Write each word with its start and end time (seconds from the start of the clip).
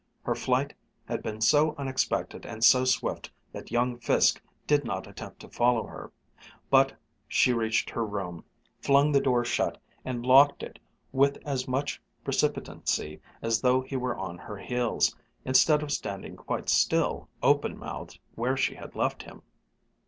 Her 0.23 0.33
flight 0.33 0.73
had 1.05 1.21
been 1.21 1.41
so 1.41 1.75
unexpected 1.77 2.43
and 2.43 2.63
so 2.63 2.85
swift 2.85 3.29
that 3.51 3.69
young 3.69 3.99
Fiske 3.99 4.41
did 4.65 4.83
not 4.83 5.05
attempt 5.05 5.41
to 5.41 5.47
follow 5.47 5.83
her; 5.83 6.11
but 6.71 6.95
she 7.27 7.53
reached 7.53 7.91
her 7.91 8.03
room, 8.03 8.43
flung 8.81 9.11
the 9.11 9.21
door 9.21 9.45
shut, 9.45 9.79
and 10.03 10.25
locked 10.25 10.63
it 10.63 10.79
with 11.11 11.37
as 11.45 11.67
much 11.67 12.01
precipitancy 12.23 13.21
as 13.43 13.61
though 13.61 13.81
he 13.81 13.95
were 13.95 14.17
on 14.17 14.39
her 14.39 14.57
heels, 14.57 15.15
instead 15.45 15.83
of 15.83 15.91
standing 15.91 16.35
quite 16.35 16.67
still, 16.67 17.29
open 17.43 17.77
mouthed, 17.77 18.17
where 18.33 18.57
she 18.57 18.73
had 18.73 18.95
left 18.95 19.21
him. 19.21 19.43